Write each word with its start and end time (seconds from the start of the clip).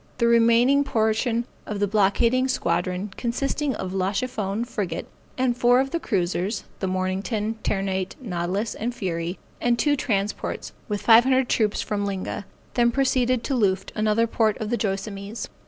The 0.17 0.25
remaining 0.25 0.83
portion 0.83 1.45
of 1.67 1.79
the 1.79 1.85
blockading 1.85 2.47
squadron 2.47 3.11
consisting 3.17 3.75
of 3.75 3.93
La 3.93 4.11
Chiffone, 4.11 4.65
frigate, 4.65 5.05
and 5.37 5.55
four 5.55 5.79
of 5.79 5.91
the 5.91 5.99
cruisers, 5.99 6.63
the 6.79 6.87
Mornington, 6.87 7.59
Ternate, 7.61 8.15
Nautilus, 8.19 8.73
and 8.73 8.95
Fury, 8.95 9.37
and 9.61 9.77
two 9.77 9.95
transports, 9.95 10.73
with 10.89 11.03
five 11.03 11.23
hundred 11.23 11.49
troops 11.49 11.83
from 11.83 12.07
Linga, 12.07 12.47
then 12.73 12.89
proceeded 12.89 13.43
to 13.43 13.53
Luft, 13.55 13.91
another 13.93 14.25
port 14.25 14.57
of 14.57 14.71
the 14.71 14.75
Joassamees. 14.77 15.49